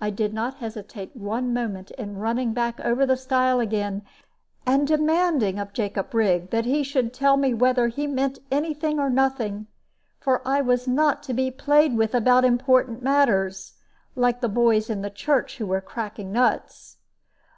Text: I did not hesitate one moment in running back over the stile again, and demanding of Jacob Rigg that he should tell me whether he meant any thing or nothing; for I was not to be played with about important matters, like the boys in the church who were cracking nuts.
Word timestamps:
I 0.00 0.10
did 0.10 0.34
not 0.34 0.54
hesitate 0.54 1.14
one 1.14 1.54
moment 1.54 1.92
in 1.92 2.16
running 2.18 2.52
back 2.52 2.80
over 2.80 3.06
the 3.06 3.16
stile 3.16 3.60
again, 3.60 4.02
and 4.66 4.84
demanding 4.84 5.60
of 5.60 5.72
Jacob 5.72 6.12
Rigg 6.12 6.50
that 6.50 6.64
he 6.64 6.82
should 6.82 7.14
tell 7.14 7.36
me 7.36 7.54
whether 7.54 7.86
he 7.86 8.08
meant 8.08 8.40
any 8.50 8.74
thing 8.74 8.98
or 8.98 9.08
nothing; 9.08 9.68
for 10.18 10.42
I 10.44 10.60
was 10.60 10.88
not 10.88 11.22
to 11.22 11.34
be 11.34 11.52
played 11.52 11.96
with 11.96 12.16
about 12.16 12.44
important 12.44 13.00
matters, 13.04 13.74
like 14.16 14.40
the 14.40 14.48
boys 14.48 14.90
in 14.90 15.02
the 15.02 15.08
church 15.10 15.58
who 15.58 15.66
were 15.66 15.80
cracking 15.80 16.32
nuts. 16.32 16.96